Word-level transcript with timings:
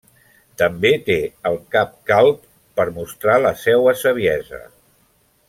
També 0.61 0.91
té 1.09 1.17
el 1.49 1.59
cap 1.75 1.91
calb 2.13 2.41
per 2.81 2.87
mostrar 2.97 3.37
la 3.45 3.53
seua 3.67 3.95
saviesa. 4.01 4.65